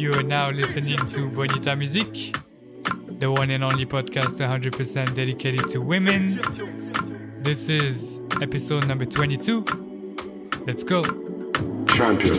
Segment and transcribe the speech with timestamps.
[0.00, 2.34] You are now listening to Bonita Music,
[3.18, 6.40] the one and only podcast 100% dedicated to women.
[7.42, 9.62] This is episode number 22.
[10.66, 11.02] Let's go.
[11.84, 12.38] Champion.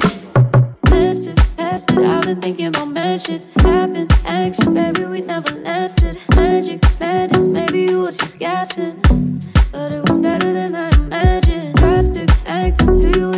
[0.90, 2.00] Listen, past it.
[2.00, 2.98] I've been thinking about.
[3.58, 6.18] Happen, action, baby, we never lasted.
[6.36, 9.00] Magic, madness, maybe you was just guessing.
[9.72, 11.76] But it was better than I imagined.
[11.76, 13.32] Drastic, acting to you,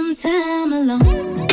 [0.00, 1.49] some time alone.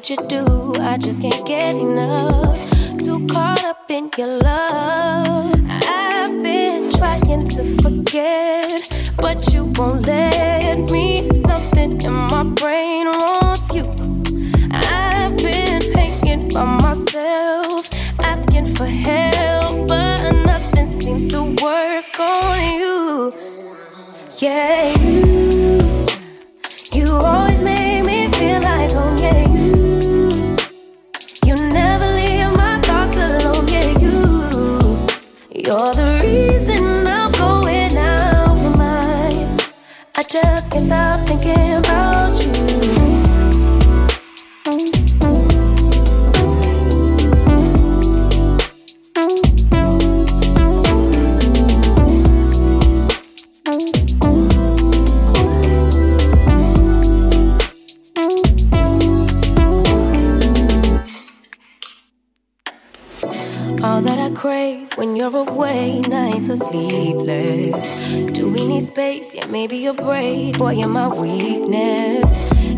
[0.00, 0.49] Did you do?
[66.50, 68.32] Are sleepless.
[68.32, 69.34] Do we need space?
[69.36, 70.58] Yeah, maybe a break.
[70.58, 72.30] Boy, you're my weakness.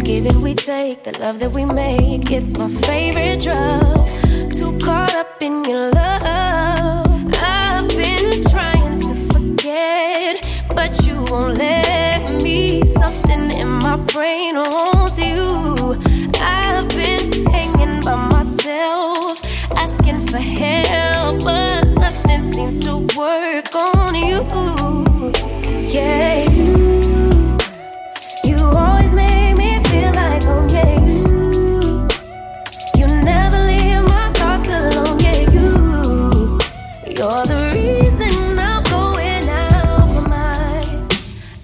[0.02, 4.06] Giving we take, the love that we make, it's my favorite drug.
[4.52, 7.06] Too caught up in your love.
[7.40, 10.34] I've been trying to forget,
[10.74, 12.84] but you won't let me.
[12.84, 15.51] Something in my brain wants you.
[22.71, 24.42] Seems to work on you.
[25.90, 27.57] Yeah, you,
[28.45, 32.07] you always make me feel like, oh yeah, you,
[32.99, 35.19] you never leave my thoughts alone.
[35.19, 36.59] Yeah, you,
[37.07, 41.12] you're the reason I'm going out my mind.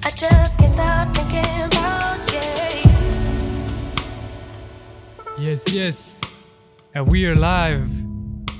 [0.05, 2.41] I just can't stop thinking about you.
[5.45, 6.21] Yes, yes.
[6.95, 7.98] And we are live.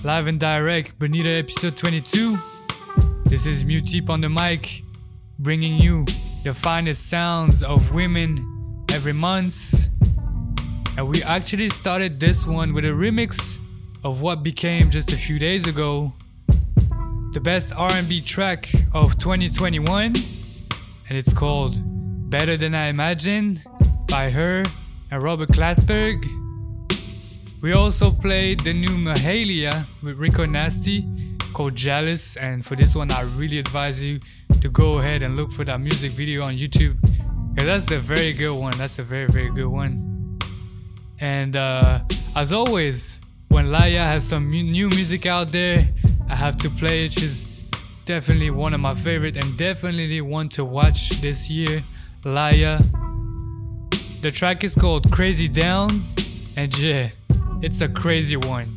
[0.05, 0.99] Live and direct.
[0.99, 2.39] Bonita episode 22.
[3.25, 4.83] This is Mutip on the mic,
[5.41, 6.07] bringing you
[6.45, 9.89] the finest sounds of women every month.
[10.97, 13.59] And we actually started this one with a remix
[14.05, 16.13] of what became just a few days ago
[17.33, 20.15] the best R&B track of 2021
[21.09, 21.77] and it's called
[22.31, 23.65] Better Than I Imagined
[24.09, 24.65] by H.E.R.
[25.11, 26.48] and Robert Glasper.
[27.61, 31.05] We also played the new Mahalia with Rico Nasty
[31.53, 34.21] called Jealous, and for this one, I really advise you
[34.61, 36.97] to go ahead and look for that music video on YouTube.
[37.59, 38.73] Yeah, that's the very good one.
[38.77, 40.39] That's a very, very good one.
[41.19, 42.01] And uh,
[42.37, 45.89] as always, when Laya has some new music out there,
[46.29, 47.13] I have to play it.
[47.13, 47.49] She's
[48.05, 51.83] definitely one of my favorite and definitely one to watch this year.
[52.25, 52.81] Laya.
[54.21, 55.91] The track is called Crazy Down,
[56.57, 57.11] and yeah,
[57.61, 58.77] it's a crazy one.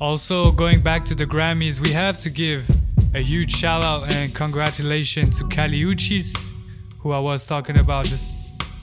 [0.00, 2.68] Also, going back to the Grammys, we have to give
[3.14, 6.54] a huge shout out and congratulations to Kali Uchis,
[7.00, 8.36] who I was talking about just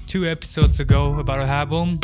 [0.06, 2.00] two episodes ago about her album.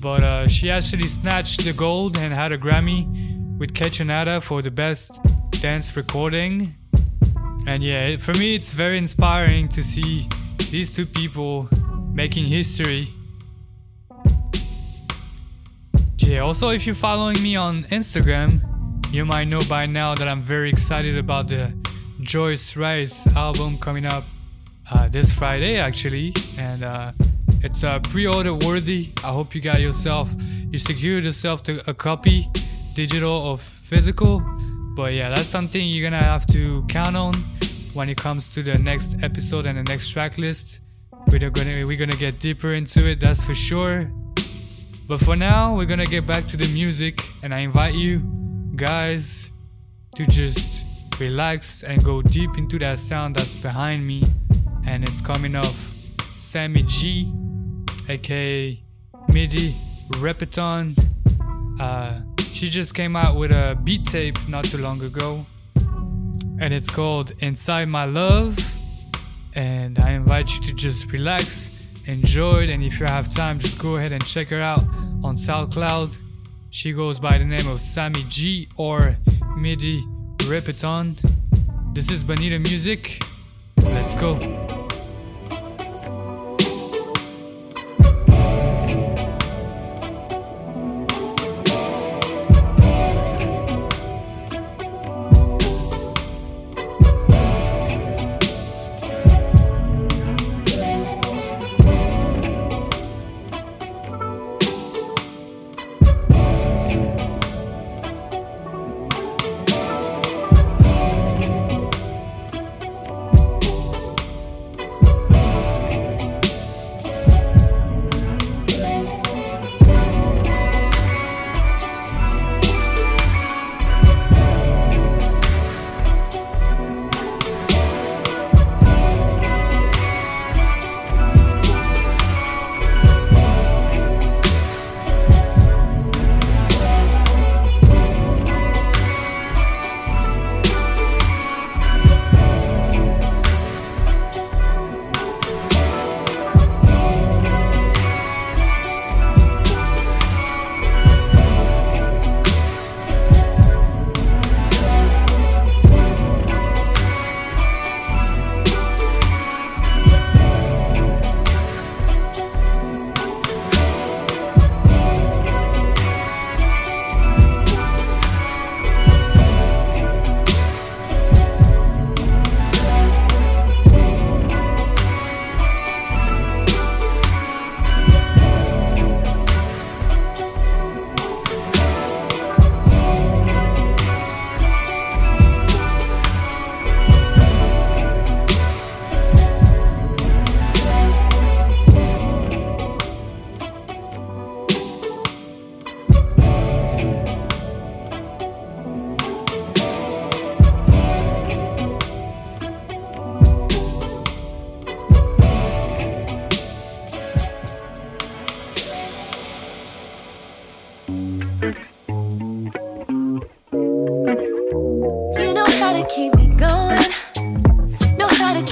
[0.00, 4.70] But uh, she actually snatched the gold and had a Grammy with Kaytranada for the
[4.70, 6.74] best dance recording.
[7.66, 10.28] And yeah, for me, it's very inspiring to see
[10.70, 11.68] these two people
[12.12, 13.08] making history.
[16.28, 18.60] Yeah, also, if you're following me on Instagram,
[19.10, 21.72] you might know by now that I'm very excited about the
[22.20, 24.24] Joyce Wrice album coming up
[24.92, 26.34] uh, this Friday, actually.
[26.58, 27.12] And uh,
[27.62, 29.08] it's uh, pre order worthy.
[29.24, 30.28] I hope you got yourself,
[30.70, 32.50] you secured yourself to a copy
[32.92, 34.40] digital or physical.
[34.94, 37.32] But yeah, that's something you're gonna have to count on
[37.94, 40.80] when it comes to the next episode and the next track list.
[41.28, 44.12] We're gonna we're gonna get deeper into it, that's for sure.
[45.08, 48.20] But for now, we're gonna get back to the music, and I invite you
[48.76, 49.50] guys
[50.16, 50.84] to just
[51.18, 54.22] relax and go deep into that sound that's behind me,
[54.84, 55.94] and it's coming off
[56.34, 57.32] Sammy G,
[58.06, 58.78] aka
[59.32, 59.74] MIDI
[60.20, 60.94] Repeton.
[61.80, 62.20] Uh,
[62.52, 65.46] she just came out with a beat tape not too long ago,
[66.60, 68.58] and it's called Inside My Love.
[69.54, 71.70] And I invite you to just relax,
[72.08, 74.82] enjoy it, and if you have time, just go ahead and check her out
[75.22, 76.16] on SoundCloud.
[76.70, 79.16] She goes by the name of Sammy G or
[79.56, 80.02] MIDI
[80.48, 81.16] Repeton.
[81.94, 83.22] This is Bonita Music.
[83.76, 84.57] Let's go.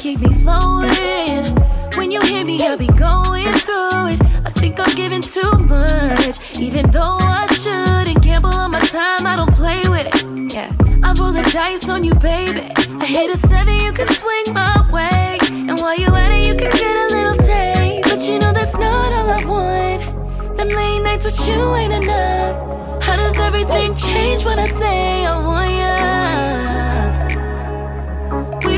[0.06, 1.56] keep me flowing.
[1.96, 4.20] When you hear me, I'll be going through it.
[4.44, 9.26] I think I'm giving too much, even though I shouldn't gamble on my time.
[9.26, 10.54] I don't play with it.
[10.54, 10.70] Yeah,
[11.02, 12.70] I roll the dice on you, baby.
[13.02, 15.38] I hit a seven, you can swing my way,
[15.68, 18.08] and while you're at it, you can get a little taste.
[18.08, 20.56] But you know that's not all I want.
[20.56, 22.56] Them late nights with you ain't enough.
[23.02, 26.95] How does everything change when I say I want you?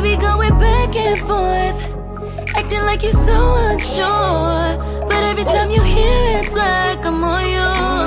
[0.00, 4.78] We be going back and forth, acting like you're so unsure.
[5.08, 7.97] But every time you hear it, it's like I'm on you.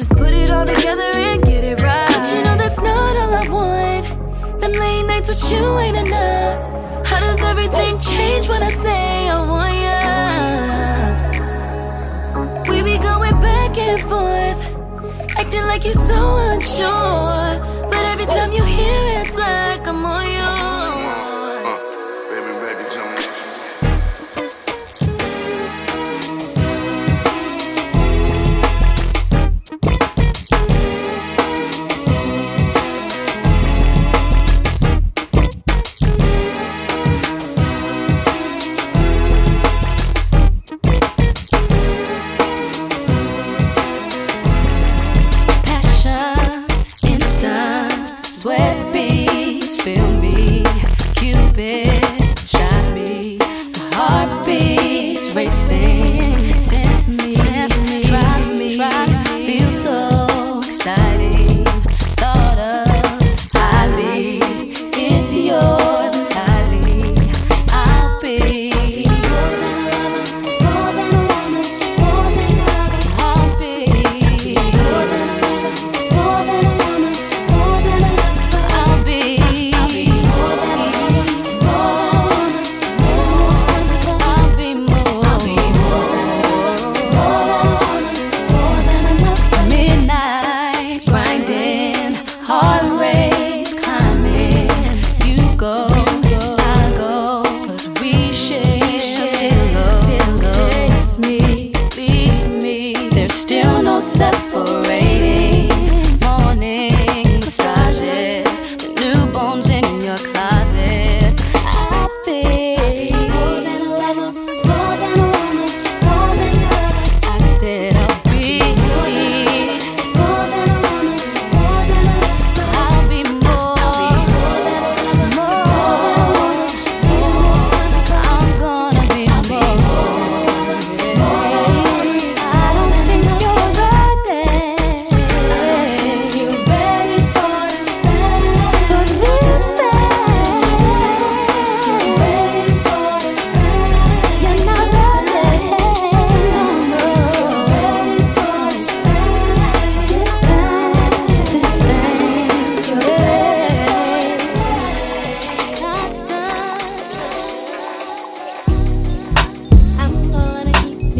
[0.00, 2.08] Just put it all together and get it right.
[2.08, 4.06] But you know that's not all I want.
[4.58, 7.06] Them late nights with you ain't enough.
[7.06, 10.00] How does everything change when I say I want ya?
[12.70, 17.60] We be going back and forth, acting like you're so unsure.
[17.90, 19.99] But every time you hear it, it's like I'm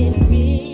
[0.00, 0.69] been real.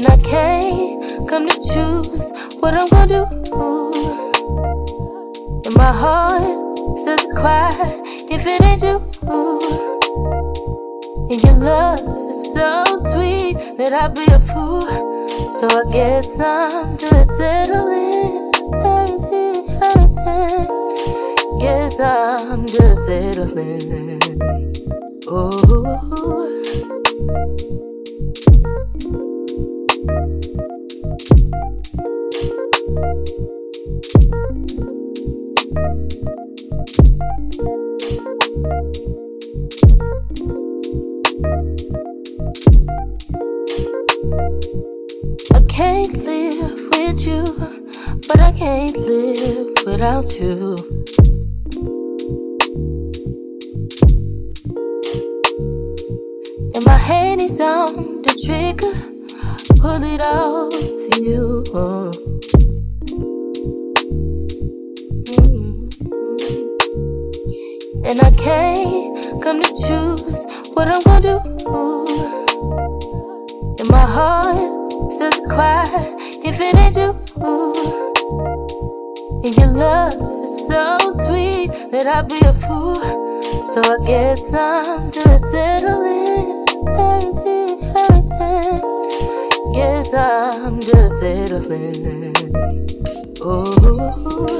[0.00, 3.24] And I can't come to choose what I'm gonna do.
[5.66, 7.68] And my heart says cry
[8.30, 8.96] if it ain't you.
[11.30, 14.80] And your love is so sweet that I'd be a fool.
[15.60, 18.52] So I guess I'm just settling.
[21.60, 24.20] Guess I'm just settling.
[25.28, 26.59] Oh.
[84.10, 86.66] Guess I'm just settling.
[89.72, 92.52] Guess I'm just settling.
[93.40, 94.59] Oh.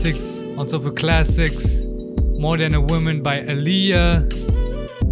[0.00, 1.86] Classics on top of classics.
[2.38, 4.32] More Than a Woman by Aaliyah.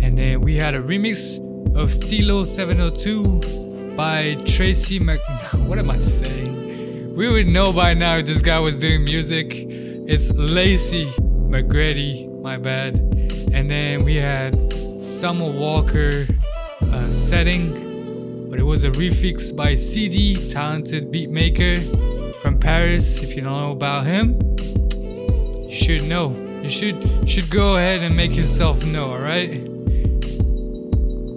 [0.03, 1.37] And then we had a remix
[1.77, 5.21] of Steelo 702 by Tracy Mc.
[5.69, 7.15] What am I saying?
[7.15, 9.53] We would know by now if this guy was doing music.
[9.53, 11.13] It's Laci
[11.51, 12.97] McGrady, my bad.
[13.53, 14.73] And then we had
[15.05, 16.27] Summer Walker
[16.81, 22.08] uh, setting, but it was a refix by CD, talented beatmaker
[22.43, 23.23] from Paris.
[23.23, 24.39] If you don't know about him,
[25.69, 26.35] you should know.
[26.63, 29.51] You should should go ahead and make yourself know, alright?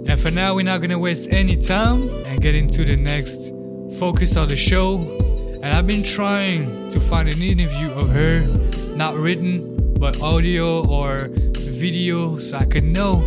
[0.07, 3.53] And for now, we're not gonna waste any time and get into the next
[3.97, 4.97] focus of the show.
[5.63, 8.45] And I've been trying to find an interview of her,
[8.95, 13.23] not written, but audio or video, so I could know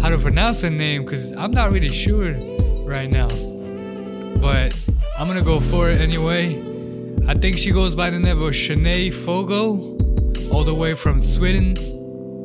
[0.00, 2.34] how to pronounce her name because I'm not really sure
[2.84, 3.28] right now.
[4.36, 4.74] But
[5.18, 6.71] I'm gonna go for it anyway.
[7.28, 9.96] I think she goes by the name of Shanae Fogo,
[10.52, 11.76] all the way from Sweden,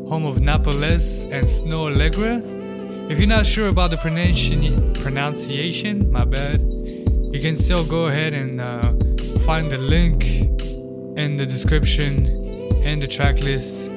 [0.07, 2.43] home of Napoles and Snoh Aalegra.
[3.09, 8.61] If you're not sure about the pronunciation, my bad, you can still go ahead and
[8.61, 8.93] uh,
[9.39, 10.25] find the link
[11.17, 12.27] in the description
[12.83, 13.89] and the track list.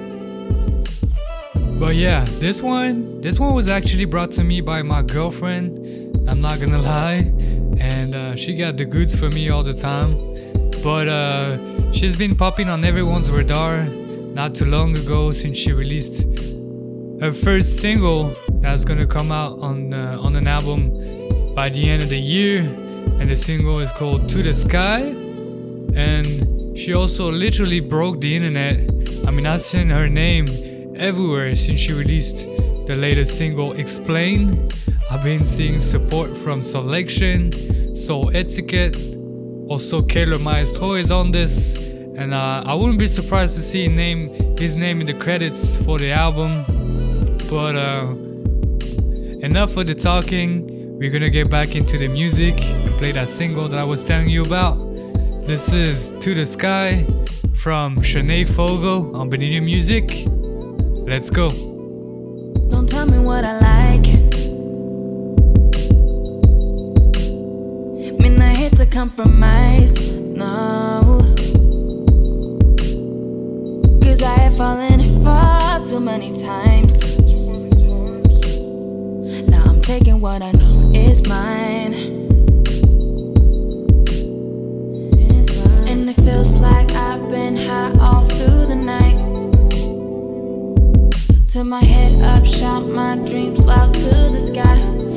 [1.79, 6.27] But yeah, this one, this one was actually brought to me by my girlfriend.
[6.27, 7.35] I'm not gonna lie,
[7.79, 10.30] and uh, she got the goods for me all the time.
[10.83, 16.27] But uh, she's been popping on everyone's radar not too long ago since she released
[17.21, 20.91] her first single that's gonna come out on uh, on an album
[21.55, 22.61] by the end of the year,
[23.19, 25.01] and the single is called "To the Sky."
[25.95, 28.79] And she also literally broke the internet.
[29.27, 30.47] I mean, I've seen her name
[30.97, 32.47] everywhere since she released
[32.87, 34.69] the latest single "Explain."
[35.11, 37.53] I've been seeing support from Selection,
[37.97, 38.97] Soul Etiquette,
[39.71, 44.57] also Kayla Maestro is on this, and uh, I wouldn't be surprised to see name
[44.59, 46.65] his name in the credits for the album.
[47.49, 48.13] But uh,
[49.47, 50.67] enough of the talking.
[50.99, 54.29] We're gonna get back into the music and play that single that I was telling
[54.29, 54.75] you about.
[55.47, 57.07] This is To the Sky
[57.55, 60.27] from Shanae Fogo on Bonita Music.
[61.09, 61.49] Let's go.
[62.69, 64.20] Don't tell me what I like.
[68.91, 71.21] Compromise, no.
[74.03, 77.01] Cause I have fallen far too many times.
[79.49, 81.95] Now I'm taking what I know is mine.
[85.89, 89.19] And it feels like I've been high all through the night.
[91.49, 95.10] Turn my head up, shout my dreams loud to the sky.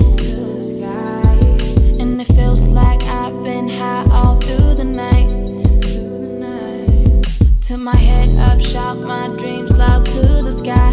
[7.73, 10.91] Turn my head up, shout my dreams loud to the sky.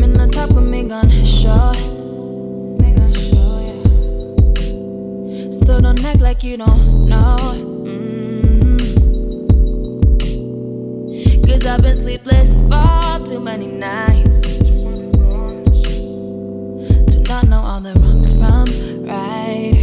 [0.00, 1.72] Men I talk with me gonna show.
[5.50, 7.36] So don't act like you don't know.
[7.82, 8.78] Mm.
[11.44, 14.42] Cause I've been sleepless for too many nights.
[17.10, 18.66] To not know all the wrongs from
[19.04, 19.77] right.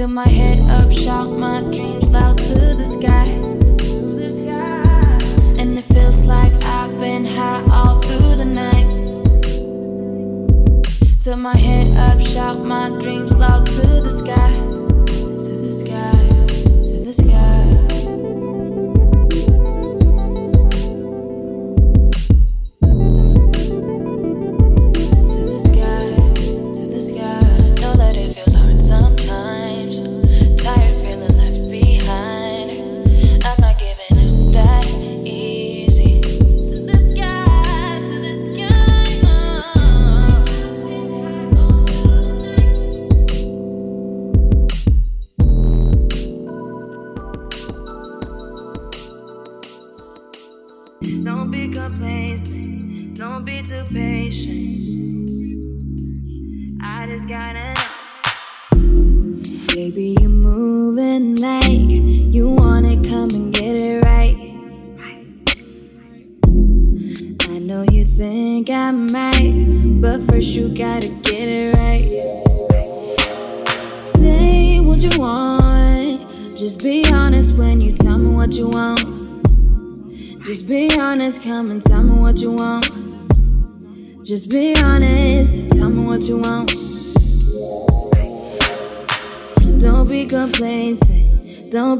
[0.00, 3.26] Till my head up, shout my dreams loud to the sky.
[5.60, 8.88] And it feels like I've been high all through the night.
[11.20, 14.79] Till my head up, shout my dreams loud to the sky.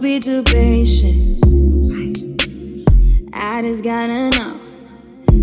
[0.00, 1.44] Don't be too patient.
[3.34, 4.58] I just gotta know.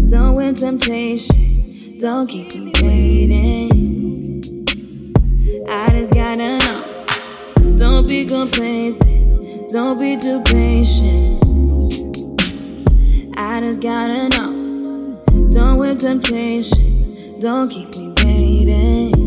[0.07, 4.41] Don't win temptation, don't keep me waiting.
[5.69, 7.75] I just gotta know.
[7.75, 11.37] Don't be complacent, don't be too patient.
[13.37, 15.21] I just gotta know.
[15.51, 17.39] Don't whip temptation.
[17.39, 19.26] Don't keep me waiting.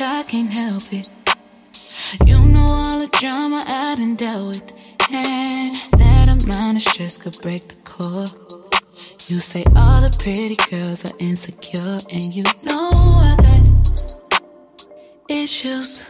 [0.00, 1.10] I can't help it.
[2.24, 4.72] You know all the drama I done dealt with,
[5.10, 8.26] and that amount of stress could break the core.
[9.26, 14.14] You say all the pretty girls are insecure, and you know I got
[15.28, 16.04] issues.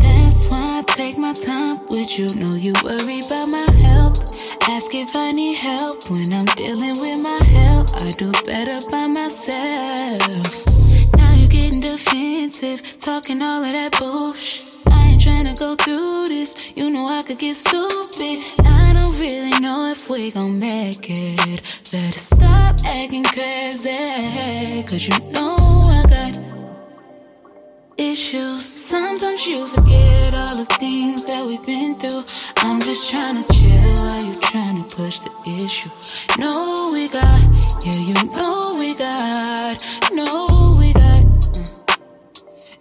[0.00, 2.26] That's why I take my time with you.
[2.34, 4.18] Know you worry about my health.
[4.68, 8.02] Ask if I need help when I'm dealing with my health.
[8.02, 10.71] I do better by myself.
[11.82, 14.86] Defensive, talking all of that bullshit.
[14.92, 16.72] I ain't trying to go through this.
[16.76, 18.38] You know I could get stupid.
[18.64, 21.62] I don't really know if we gon' make it.
[21.90, 24.84] Better stop acting crazy.
[24.84, 26.38] Cause you know I got
[27.98, 28.64] issues.
[28.64, 32.24] Sometimes you forget all the things that we've been through.
[32.58, 35.90] I'm just trying to chill while you trying to push the issue.
[36.38, 37.40] No, we got,
[37.84, 40.46] yeah, you know we got, no,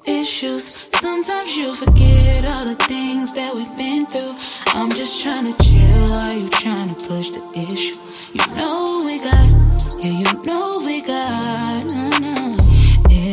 [0.05, 0.87] issues.
[0.99, 4.35] Sometimes you forget all the things that we've been through.
[4.67, 8.01] I'm just trying to chill while you trying to push the issue.
[8.33, 11.70] You know we got, yeah, you know we got.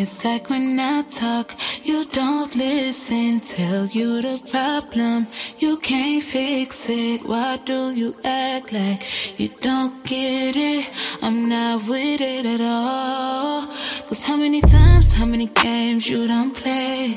[0.01, 3.41] It's like when I talk, you don't listen.
[3.41, 5.27] Tell you the problem,
[5.59, 7.27] you can't fix it.
[7.27, 9.03] Why do you act like
[9.41, 10.89] you don't get it?
[11.21, 13.67] I'm not with it at all.
[14.07, 17.17] Cause how many times, how many games you done play?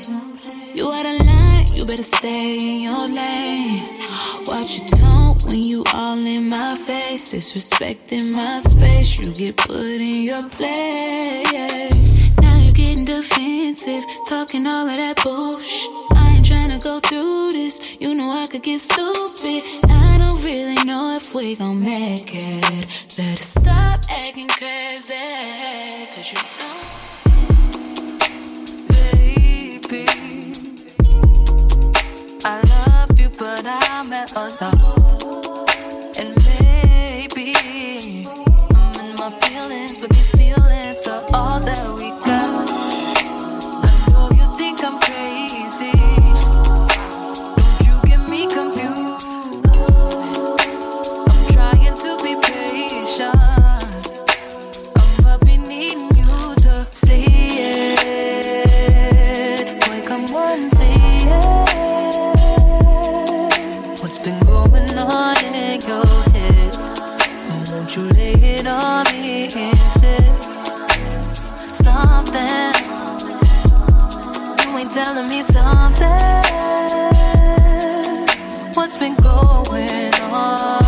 [0.74, 3.84] You out of line, you better stay in your lane.
[4.46, 7.32] Watch your tone when you all in my face.
[7.32, 12.21] Disrespecting my space, you get put in your place.
[12.42, 15.90] Now you're getting defensive, talking all of that bullshit.
[16.16, 19.62] I ain't trying to go through this, you know I could get stupid.
[19.88, 22.62] I don't really know if we gon' make it.
[23.16, 25.14] Better stop acting crazy,
[26.14, 27.02] cause you know.
[29.88, 30.06] baby.
[32.44, 34.71] I love you, but I'm at a loss.
[75.22, 76.08] Telling me something.
[78.74, 80.81] What's been going on?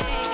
[0.00, 0.33] Won't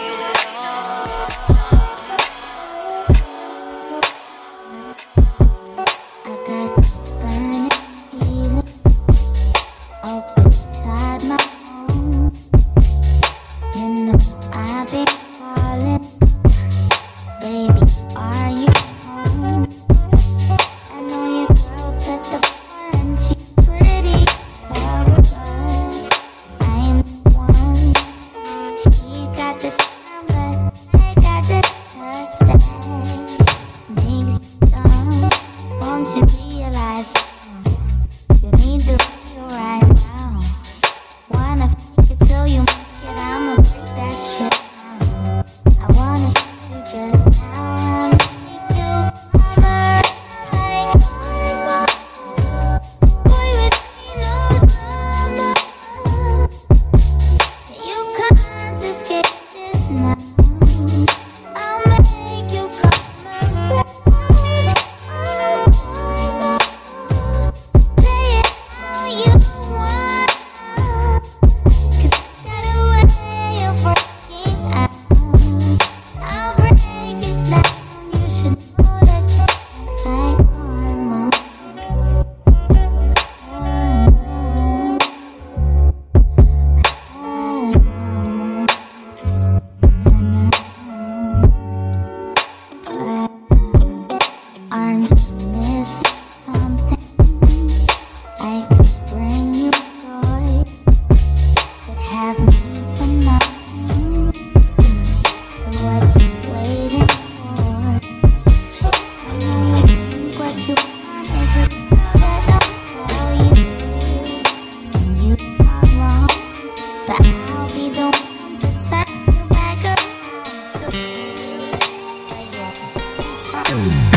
[123.72, 124.09] Ooh.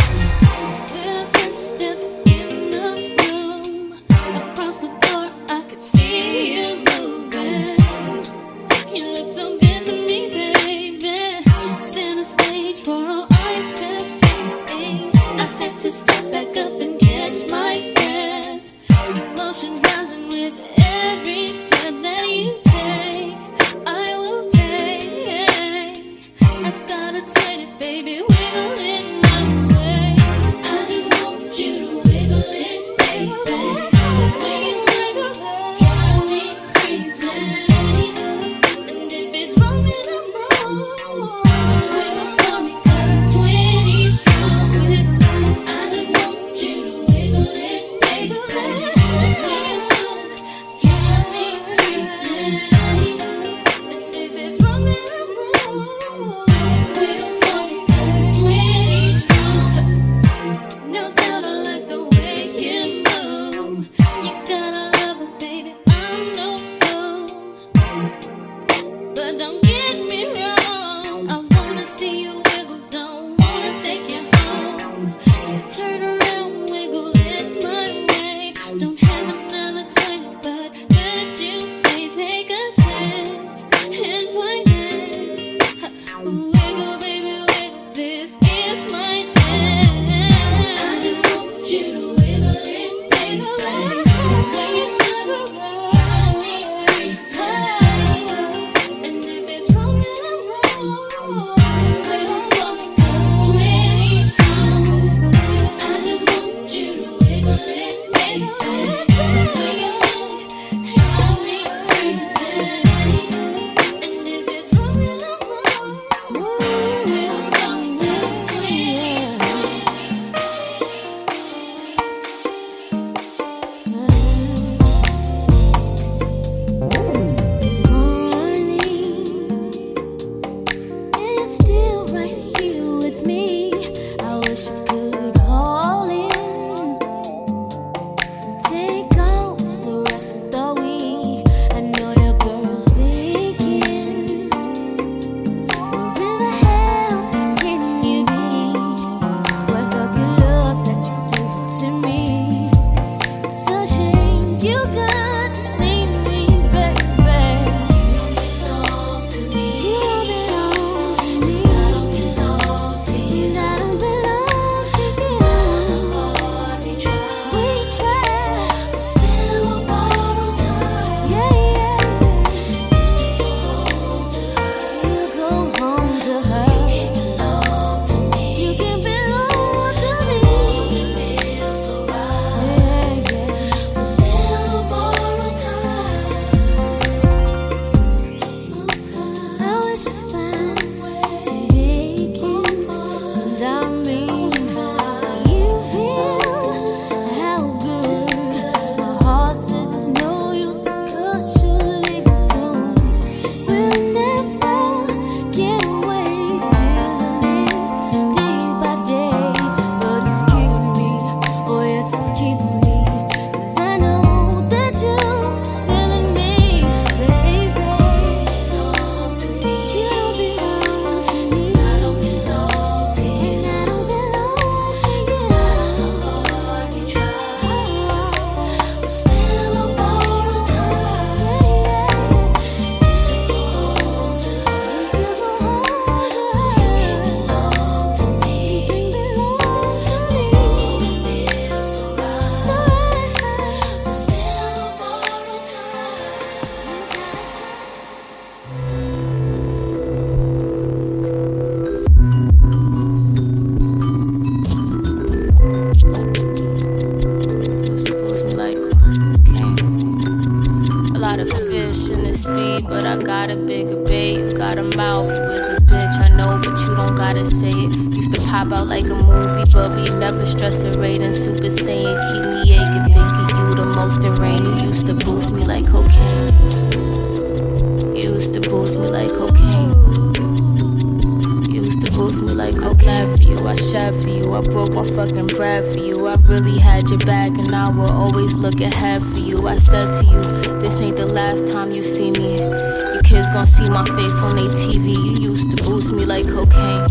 [288.57, 289.67] Look ahead for you.
[289.67, 290.41] I said to you,
[290.79, 292.59] this ain't the last time you see me.
[292.59, 295.13] Your kids gon' see my face on their TV.
[295.13, 297.09] You used to boost me like cocaine.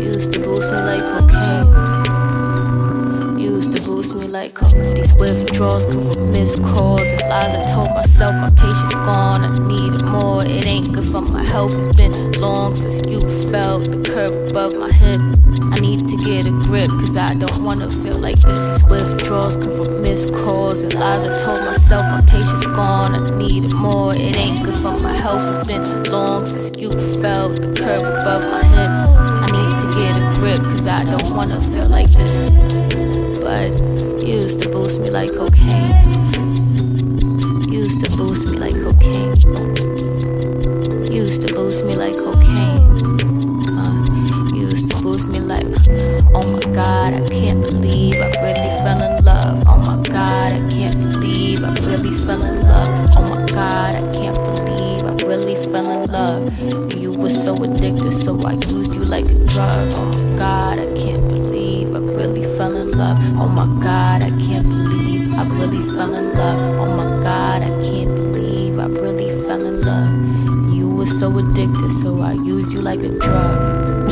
[0.00, 1.66] You used to boost me like cocaine.
[3.38, 4.94] You used to boost me like cocaine.
[4.94, 7.54] These withdrawals come from missed calls and lies.
[7.54, 9.42] I told myself my patience gone.
[9.44, 10.44] I needed more.
[10.44, 11.72] It ain't good for my health.
[11.78, 15.20] It's been long since you felt the curve above my hip.
[15.96, 18.82] Need to get a grip, cause I don't wanna feel like this.
[18.84, 21.24] Withdrawals come from missed calls and lies.
[21.24, 23.14] I told myself my patience gone.
[23.14, 24.14] I needed more.
[24.14, 25.48] It ain't good for my health.
[25.48, 26.90] It's been long since you
[27.22, 28.90] felt the curve above my hip.
[29.44, 32.50] I need to get a grip, cause I don't wanna feel like this.
[33.42, 33.72] But
[34.20, 35.94] you used to boost me like cocaine.
[37.72, 39.34] You used to boost me like cocaine.
[41.10, 42.85] You used to boost me like cocaine.
[44.76, 45.64] Used to boost me like,
[46.34, 49.64] oh my god, I can't believe I really fell in love.
[49.66, 53.10] Oh my god, I can't believe I really fell in love.
[53.16, 56.92] Oh my god, I can't believe I really fell in love.
[56.94, 59.94] You were so addicted, so I used you like a drug.
[59.94, 63.16] Oh my god, I can't believe I really fell in love.
[63.40, 66.80] Oh my god, I can't believe I really fell in love.
[66.80, 70.74] Oh my god, I can't believe I really fell in love.
[70.76, 74.05] You were so addicted, so I used you like a drug.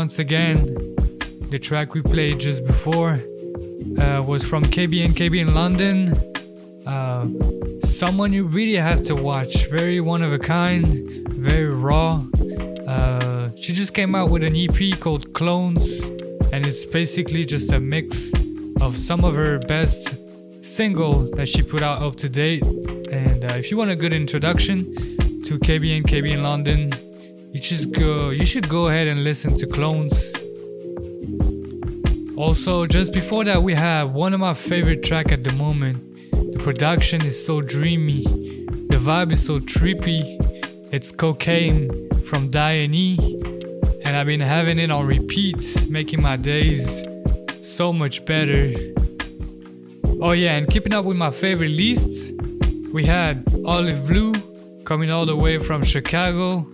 [0.00, 0.56] Once again.
[1.50, 3.20] The track we played just before
[4.00, 5.98] uh, was from KB and KB in London.
[6.86, 7.26] Uh,
[7.80, 9.68] someone you really have to watch.
[9.68, 10.86] Very one of a kind,
[11.28, 12.24] very raw.
[12.88, 16.00] Uh, she just came out with an EP called Clones,
[16.50, 18.32] and it's basically just a mix
[18.80, 20.16] of some of her best
[20.62, 22.62] single that she put out up to date.
[23.12, 24.94] And uh, if you want a good introduction
[25.44, 26.90] to KB and KB in London,
[27.52, 28.30] you just go.
[28.30, 30.32] You should go ahead and listen to Clones.
[32.36, 35.98] Also, just before that, we have one of my favorite track at the moment.
[36.30, 38.22] The production is so dreamy,
[38.88, 40.38] the vibe is so trippy.
[40.92, 43.16] It's cocaine from Diane
[44.04, 47.04] and I've been having it on repeat, making my days
[47.62, 48.70] so much better.
[50.20, 52.32] Oh yeah, and keeping up with my favorite lists,
[52.92, 54.32] we had Olive Blue
[54.84, 56.66] coming all the way from Chicago.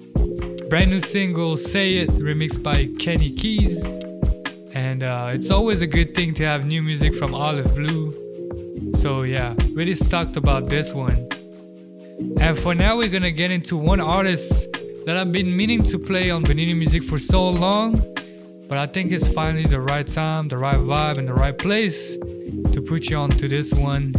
[0.69, 3.85] Brand new single, Say It, remixed by Kenny Keys.
[4.75, 8.93] And uh, it's always a good thing to have new music from Olive Blue.
[8.95, 11.29] So yeah, really stoked about this one.
[12.41, 14.67] And for now, we're gonna get into one artist
[15.07, 17.93] that I've been meaning to play on Bonita Music for so long.
[18.69, 22.17] But I think it's finally the right time, the right vibe, and the right place
[22.17, 24.15] to put you on to this one.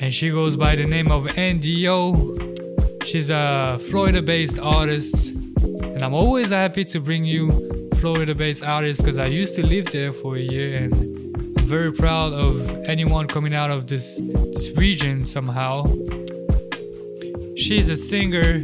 [0.00, 2.51] And she goes by the name of NDO.
[3.04, 9.02] She's a Florida based artist, and I'm always happy to bring you Florida based artists
[9.02, 13.26] because I used to live there for a year and I'm very proud of anyone
[13.26, 14.20] coming out of this,
[14.52, 15.84] this region somehow.
[17.56, 18.60] She's a singer,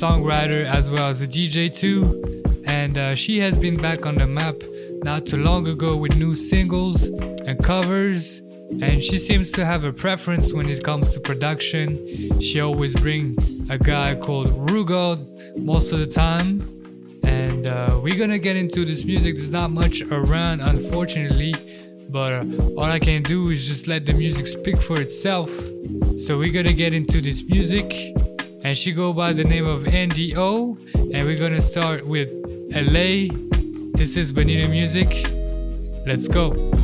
[0.00, 4.26] songwriter, as well as a DJ too, and uh, she has been back on the
[4.26, 4.56] map
[5.02, 7.04] not too long ago with new singles
[7.46, 8.42] and covers.
[8.82, 12.40] And she seems to have a preference when it comes to production.
[12.40, 13.36] She always bring
[13.70, 16.60] a guy called Rugod most of the time,
[17.22, 19.36] and uh, we're gonna get into this music.
[19.36, 21.54] There's not much around, unfortunately,
[22.08, 22.44] but uh,
[22.76, 25.50] all I can do is just let the music speak for itself.
[26.16, 27.94] So we're gonna get into this music,
[28.64, 32.28] and she go by the name of NDO, and we're gonna start with
[32.70, 33.28] LA.
[33.94, 35.08] This is Bonita Music.
[36.06, 36.74] Let's go.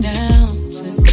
[0.00, 1.03] down to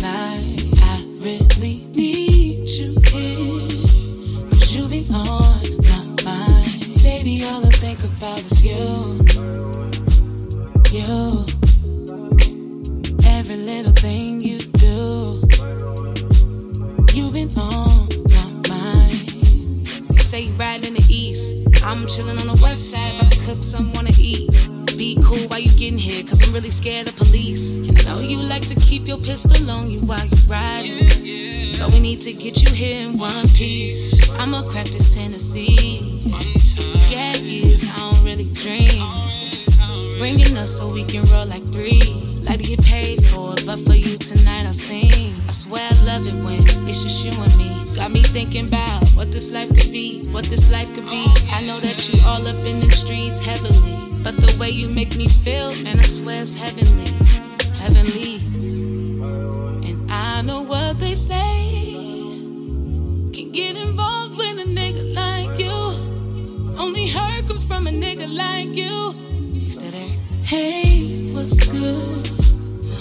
[29.24, 31.08] pistol on you while you riding.
[31.78, 34.30] But we need to get you here in one piece.
[34.40, 36.20] I'ma crack this Tennessee.
[37.10, 39.02] Yeah, yes, I don't really dream.
[40.18, 42.02] Bringing us so we can roll like three.
[42.48, 45.34] Like to get paid for it, but for you tonight I'll sing.
[45.48, 47.70] I swear I love it when it's just you and me.
[47.96, 51.26] Got me thinking about what this life could be, what this life could be.
[51.52, 53.98] I know that you all up in them streets heavily.
[54.24, 57.10] But the way you make me feel, man, I swear it's heavenly.
[57.80, 58.31] Heavenly.
[60.72, 61.68] What they say.
[63.34, 65.70] Can get involved with a nigga like you.
[66.80, 69.12] Only hurt comes from a nigga like you.
[70.44, 72.08] Hey, what's good?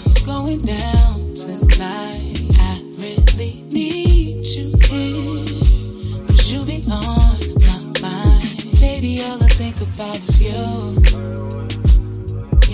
[0.02, 2.58] What's going down tonight?
[2.58, 6.26] I really need you here.
[6.26, 8.80] Cause you be on my mind.
[8.80, 10.58] Baby, all I think about is you.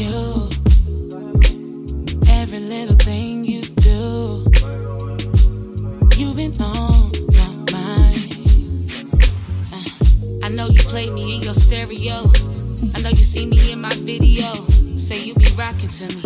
[0.00, 0.48] You.
[2.40, 3.25] Every little thing
[6.60, 8.16] on my mind.
[9.72, 12.30] Uh, I know you play me in your stereo.
[12.94, 14.52] I know you see me in my video.
[14.96, 16.22] Say you be rocking to me.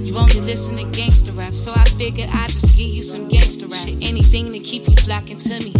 [0.00, 3.66] You only listen to gangster rap, so I figured I'd just give you some gangster
[3.66, 3.86] rap.
[3.86, 5.72] Shit, anything to keep you flocking to me.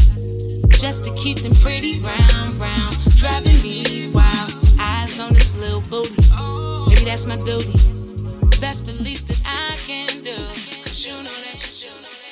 [0.71, 2.93] Just to keep them pretty brown, brown.
[3.17, 4.53] Driving me wild.
[4.79, 6.15] Eyes on this little booty.
[6.89, 7.73] Maybe that's my duty.
[8.61, 10.37] That's the least that I can do.
[10.83, 12.24] Cause you know that you, you know that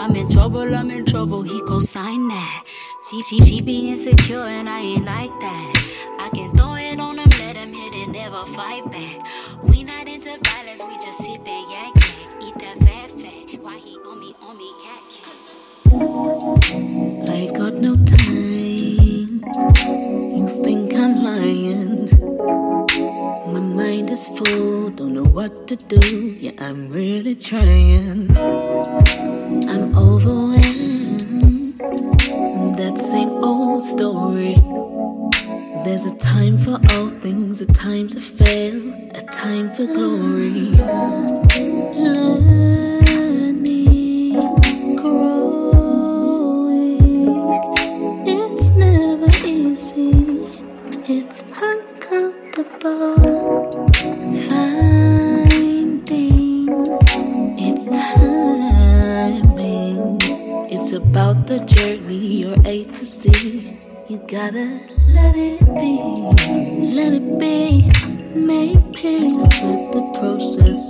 [0.00, 2.64] I'm in trouble, I'm in trouble, he gon' sign that.
[3.10, 5.92] She, she, she be insecure and I ain't like that.
[6.18, 9.26] I can throw it on him, let him hit it, never fight back.
[9.62, 11.94] We not into violence, we just sit there, yak, yak.
[12.42, 13.60] Eat that fat, fat.
[13.60, 15.36] Why he on me, on me, cat, cat.
[17.28, 19.44] I got no time.
[20.34, 22.08] You think I'm lying?
[23.52, 26.36] My mind is full, don't know what to do.
[26.40, 28.30] Yeah, I'm really trying.
[29.68, 31.78] I'm overwhelmed.
[32.78, 34.54] That same old story.
[35.84, 40.70] There's a time for all things, a time to fail, a time for glory.
[61.20, 63.78] about the journey or A to Z.
[64.08, 65.96] You gotta let it be,
[66.96, 67.84] let it be.
[68.34, 70.80] Make peace with the process.